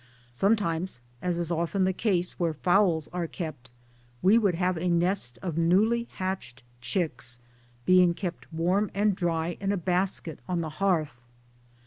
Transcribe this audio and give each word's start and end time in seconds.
Sometimes 0.33 0.99
as 1.21 1.37
is 1.37 1.51
often 1.51 1.83
the 1.83 1.93
case 1.93 2.39
where 2.39 2.55
fowls 2.55 3.07
are 3.09 3.27
kept 3.27 3.69
we 4.23 4.35
would 4.35 4.55
have 4.55 4.75
a 4.75 4.87
nest 4.89 5.37
of 5.43 5.59
newly 5.59 6.07
hatched 6.15 6.63
chicks 6.81 7.39
being 7.85 8.15
kept 8.15 8.51
warm 8.51 8.89
and 8.95 9.15
dry 9.15 9.57
in 9.59 9.71
a 9.71 9.77
basket 9.77 10.39
on 10.49 10.61
the 10.61 10.69
hearth. 10.81 11.21